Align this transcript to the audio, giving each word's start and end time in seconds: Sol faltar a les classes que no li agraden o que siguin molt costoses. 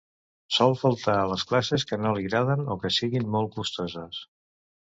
Sol 0.55 0.71
faltar 0.83 1.15
a 1.23 1.27
les 1.31 1.43
classes 1.51 1.85
que 1.91 2.01
no 2.05 2.15
li 2.17 2.25
agraden 2.29 2.65
o 2.77 2.81
que 2.85 2.93
siguin 2.99 3.31
molt 3.37 3.55
costoses. 3.61 4.27